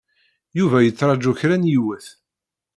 Yuba 0.57 0.77
yettṛaju 0.81 1.31
kra 1.39 1.55
n 1.57 1.69
yiwet. 1.71 2.05